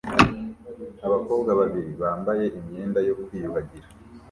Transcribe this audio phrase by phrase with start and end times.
[1.05, 3.87] Abakobwa babiri bambaye imyenda yo kwiyuhagira